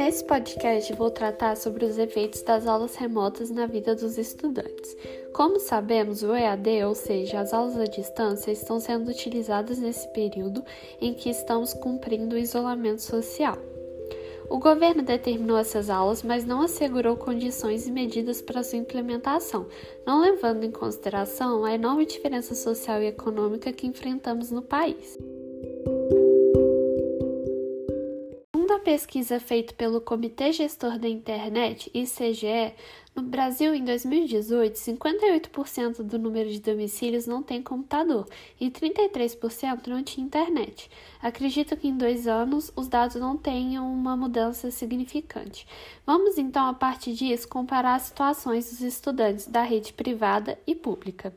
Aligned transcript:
Nesse 0.00 0.24
podcast 0.24 0.94
vou 0.94 1.10
tratar 1.10 1.58
sobre 1.58 1.84
os 1.84 1.98
efeitos 1.98 2.40
das 2.40 2.66
aulas 2.66 2.96
remotas 2.96 3.50
na 3.50 3.66
vida 3.66 3.94
dos 3.94 4.16
estudantes. 4.16 4.96
Como 5.34 5.60
sabemos, 5.60 6.22
o 6.22 6.34
EAD, 6.34 6.84
ou 6.84 6.94
seja, 6.94 7.38
as 7.38 7.52
aulas 7.52 7.76
à 7.76 7.84
distância, 7.84 8.50
estão 8.50 8.80
sendo 8.80 9.10
utilizadas 9.10 9.78
nesse 9.78 10.08
período 10.08 10.64
em 11.02 11.12
que 11.12 11.28
estamos 11.28 11.74
cumprindo 11.74 12.34
o 12.34 12.38
isolamento 12.38 13.02
social. 13.02 13.58
O 14.48 14.58
governo 14.58 15.02
determinou 15.02 15.58
essas 15.58 15.90
aulas, 15.90 16.22
mas 16.22 16.46
não 16.46 16.62
assegurou 16.62 17.14
condições 17.14 17.86
e 17.86 17.92
medidas 17.92 18.40
para 18.40 18.62
sua 18.62 18.78
implementação, 18.78 19.66
não 20.06 20.22
levando 20.22 20.64
em 20.64 20.70
consideração 20.70 21.62
a 21.62 21.74
enorme 21.74 22.06
diferença 22.06 22.54
social 22.54 23.02
e 23.02 23.08
econômica 23.08 23.70
que 23.70 23.86
enfrentamos 23.86 24.50
no 24.50 24.62
país. 24.62 25.18
Pesquisa 28.80 29.38
feita 29.38 29.74
pelo 29.74 30.00
Comitê 30.00 30.52
Gestor 30.52 30.98
da 30.98 31.08
Internet, 31.08 31.90
ICGE, 31.94 32.74
no 33.14 33.22
Brasil, 33.22 33.74
em 33.74 33.84
2018, 33.84 34.74
58% 34.76 36.02
do 36.02 36.18
número 36.18 36.48
de 36.48 36.60
domicílios 36.60 37.26
não 37.26 37.42
tem 37.42 37.60
computador 37.60 38.26
e 38.58 38.70
33% 38.70 39.88
não 39.88 40.02
tinha 40.02 40.24
internet. 40.24 40.88
Acredito 41.20 41.76
que 41.76 41.88
em 41.88 41.96
dois 41.96 42.28
anos 42.28 42.72
os 42.76 42.86
dados 42.88 43.16
não 43.16 43.36
tenham 43.36 43.92
uma 43.92 44.16
mudança 44.16 44.70
significante. 44.70 45.66
Vamos 46.06 46.38
então, 46.38 46.66
a 46.66 46.74
partir 46.74 47.12
disso, 47.12 47.48
comparar 47.48 47.96
as 47.96 48.02
situações 48.02 48.70
dos 48.70 48.80
estudantes 48.80 49.46
da 49.46 49.62
rede 49.62 49.92
privada 49.92 50.58
e 50.66 50.74
pública. 50.74 51.34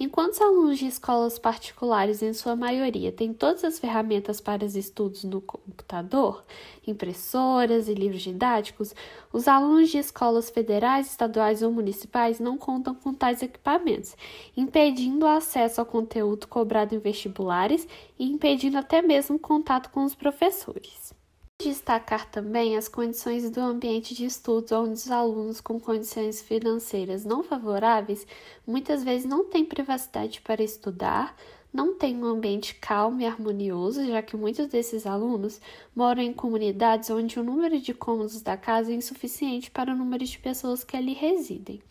Enquanto 0.00 0.34
os 0.34 0.40
alunos 0.40 0.78
de 0.78 0.86
escolas 0.86 1.40
particulares, 1.40 2.22
em 2.22 2.32
sua 2.32 2.54
maioria, 2.54 3.10
têm 3.10 3.34
todas 3.34 3.64
as 3.64 3.80
ferramentas 3.80 4.40
para 4.40 4.64
os 4.64 4.76
estudos 4.76 5.24
no 5.24 5.40
computador, 5.40 6.44
impressoras 6.86 7.88
e 7.88 7.94
livros 7.94 8.22
didáticos, 8.22 8.94
os 9.32 9.48
alunos 9.48 9.90
de 9.90 9.98
escolas 9.98 10.50
federais, 10.50 11.07
estaduais 11.10 11.62
ou 11.62 11.72
municipais 11.72 12.38
não 12.38 12.56
contam 12.56 12.94
com 12.94 13.12
tais 13.12 13.42
equipamentos, 13.42 14.16
impedindo 14.56 15.26
o 15.26 15.28
acesso 15.28 15.80
ao 15.80 15.86
conteúdo 15.86 16.46
cobrado 16.46 16.94
em 16.94 16.98
vestibulares 16.98 17.86
e 18.18 18.24
impedindo 18.24 18.78
até 18.78 19.02
mesmo 19.02 19.38
contato 19.38 19.90
com 19.90 20.04
os 20.04 20.14
professores. 20.14 21.12
Destacar 21.60 22.30
também 22.30 22.76
as 22.76 22.86
condições 22.86 23.50
do 23.50 23.60
ambiente 23.60 24.14
de 24.14 24.24
estudos, 24.24 24.70
onde 24.70 24.92
os 24.92 25.10
alunos 25.10 25.60
com 25.60 25.80
condições 25.80 26.40
financeiras 26.40 27.24
não 27.24 27.42
favoráveis 27.42 28.24
muitas 28.64 29.02
vezes 29.02 29.26
não 29.26 29.44
têm 29.44 29.64
privacidade 29.64 30.40
para 30.40 30.62
estudar, 30.62 31.34
não 31.72 31.94
tem 31.94 32.16
um 32.16 32.24
ambiente 32.24 32.74
calmo 32.74 33.20
e 33.20 33.26
harmonioso, 33.26 34.06
já 34.06 34.22
que 34.22 34.36
muitos 34.36 34.66
desses 34.68 35.06
alunos 35.06 35.60
moram 35.94 36.22
em 36.22 36.32
comunidades 36.32 37.10
onde 37.10 37.38
o 37.38 37.44
número 37.44 37.78
de 37.78 37.92
cômodos 37.92 38.40
da 38.40 38.56
casa 38.56 38.90
é 38.90 38.94
insuficiente 38.94 39.70
para 39.70 39.92
o 39.92 39.96
número 39.96 40.24
de 40.24 40.38
pessoas 40.38 40.82
que 40.82 40.96
ali 40.96 41.12
residem. 41.12 41.82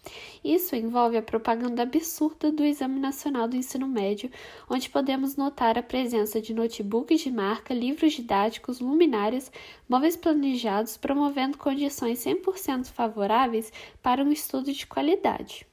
Isso 0.44 0.76
envolve 0.76 1.16
a 1.16 1.22
propaganda 1.22 1.84
absurda 1.84 2.52
do 2.52 2.64
Exame 2.64 3.00
Nacional 3.00 3.48
do 3.48 3.56
Ensino 3.56 3.88
Médio, 3.88 4.32
onde 4.68 4.90
podemos 4.90 5.36
notar 5.36 5.78
a 5.78 5.84
presença 5.84 6.42
de 6.42 6.56
notebooks 6.56 7.22
de 7.22 7.32
marca, 7.32 7.74
livros 7.74 8.14
didáticos, 8.14 8.80
luminárias, 8.80 9.52
móveis 9.88 10.18
planejados, 10.18 10.98
promovendo 10.98 11.58
condições 11.58 12.20
100% 12.26 12.88
favoráveis 12.88 13.72
para 14.02 14.24
um 14.24 14.32
estudo 14.32 14.74
de 14.74 14.88
qualidade. 14.88 15.68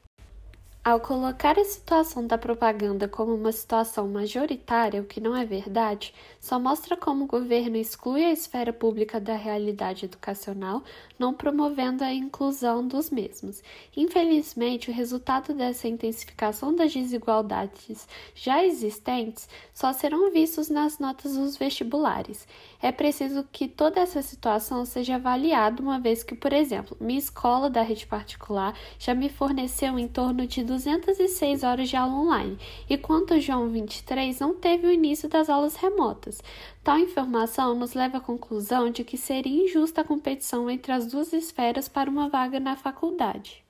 Ao 0.87 1.01
colocar 1.01 1.59
a 1.59 1.65
situação 1.65 2.27
da 2.27 2.37
propaganda 2.37 3.09
como 3.09 3.35
uma 3.35 3.53
situação 3.53 4.07
majoritária, 4.07 5.01
o 5.01 5.07
que 5.07 5.19
não 5.19 5.35
é 5.35 5.43
verdade, 5.43 6.13
só 6.39 6.61
mostra 6.61 6.95
como 6.95 7.25
o 7.25 7.27
governo 7.27 7.79
exclui 7.79 8.23
a 8.23 8.31
esfera 8.31 8.71
pública 8.71 9.19
da 9.19 9.35
realidade 9.35 10.05
educacional, 10.05 10.83
não 11.19 11.33
promovendo 11.33 12.05
a 12.05 12.13
inclusão 12.13 12.87
dos 12.87 13.09
mesmos. 13.09 13.63
Infelizmente, 13.97 14.91
o 14.91 14.93
resultado 14.93 15.55
dessa 15.55 15.89
intensificação 15.89 16.77
das 16.77 16.93
desigualdades 16.93 18.07
já 18.35 18.63
existentes 18.63 19.49
só 19.73 19.91
serão 19.91 20.31
vistos 20.31 20.69
nas 20.69 20.99
notas 20.99 21.35
dos 21.35 21.57
vestibulares. 21.57 22.47
É 22.83 22.93
preciso 22.93 23.43
que 23.51 23.67
toda 23.67 24.01
essa 24.01 24.21
situação 24.21 24.85
seja 24.85 25.15
avaliada, 25.15 25.81
uma 25.81 25.99
vez 25.99 26.23
que, 26.23 26.35
por 26.35 26.53
exemplo, 26.53 26.95
minha 27.01 27.19
escola 27.19 27.71
da 27.71 27.81
rede 27.81 28.07
particular 28.07 28.79
já 28.99 29.15
me 29.15 29.31
forneceu 29.31 29.99
em 29.99 30.07
torno 30.07 30.47
de 30.47 30.63
206 30.75 31.63
horas 31.63 31.89
de 31.89 31.97
aula 31.97 32.15
online, 32.15 32.59
enquanto 32.91 33.41
João 33.41 33.69
23 33.69 34.41
não 34.41 34.55
teve 34.55 34.87
o 34.87 34.91
início 34.91 35.29
das 35.29 35.49
aulas 35.49 35.77
remotas. 35.77 36.43
Tal 36.83 36.99
informação 36.99 37.75
nos 37.75 37.95
leva 37.95 38.19
à 38.19 38.21
conclusão 38.21 38.91
de 38.91 39.05
que 39.05 39.17
seria 39.17 39.65
injusta 39.65 40.01
a 40.01 40.05
competição 40.05 40.69
entre 40.69 40.91
as 40.93 41.07
duas 41.07 41.33
esferas 41.33 41.89
para 41.89 42.11
uma 42.11 42.29
vaga 42.29 42.59
na 42.59 42.77
faculdade. 42.77 43.65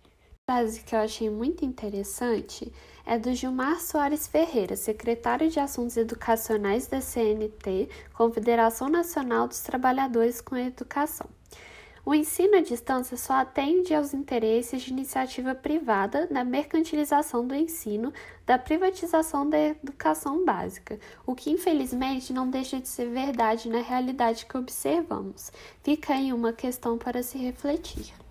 Frase 0.47 0.83
que 0.83 0.95
eu 0.95 1.01
achei 1.01 1.31
muito 1.31 1.65
interessante 1.65 2.73
é 3.07 3.19
do 3.19 3.35
Gilmar 3.35 3.81
Soares 3.81 4.27
Ferreira, 4.27 4.77
secretário 4.77 5.51
de 5.51 5.61
Assuntos 5.61 5.97
Educacionais 5.97 6.87
da 6.87 7.01
CNT, 7.01 7.89
Confederação 8.15 8.89
Nacional 8.89 9.47
dos 9.47 9.61
Trabalhadores 9.61 10.41
com 10.41 10.55
a 10.55 10.63
Educação. 10.63 11.29
O 12.07 12.15
ensino 12.15 12.57
à 12.57 12.61
distância 12.61 13.17
só 13.17 13.33
atende 13.33 13.95
aos 13.95 14.13
interesses 14.13 14.83
de 14.83 14.91
iniciativa 14.91 15.55
privada 15.55 16.29
na 16.31 16.45
mercantilização 16.45 17.47
do 17.47 17.55
ensino, 17.55 18.13
da 18.45 18.59
privatização 18.59 19.49
da 19.49 19.59
educação 19.59 20.45
básica, 20.45 20.99
o 21.27 21.35
que 21.35 21.51
infelizmente 21.51 22.31
não 22.31 22.51
deixa 22.51 22.79
de 22.79 22.89
ser 22.89 23.09
verdade 23.09 23.71
na 23.71 23.81
realidade 23.81 24.45
que 24.45 24.59
observamos. 24.59 25.51
Fica 25.83 26.13
aí 26.13 26.31
uma 26.31 26.53
questão 26.53 26.99
para 26.99 27.23
se 27.23 27.39
refletir. 27.39 28.24